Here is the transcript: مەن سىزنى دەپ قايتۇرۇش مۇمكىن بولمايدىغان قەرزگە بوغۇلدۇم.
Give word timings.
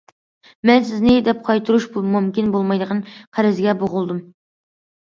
مەن 0.69 0.87
سىزنى 0.87 1.17
دەپ 1.27 1.43
قايتۇرۇش 1.49 1.87
مۇمكىن 2.17 2.51
بولمايدىغان 2.57 3.07
قەرزگە 3.39 3.79
بوغۇلدۇم. 3.85 4.29